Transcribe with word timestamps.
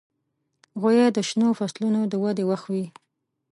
غویی 0.81 1.07
د 1.15 1.19
شنو 1.29 1.47
فصلونو 1.59 2.01
د 2.07 2.13
ودې 2.23 2.43
وخت 2.51 2.67
وي. 2.73 2.85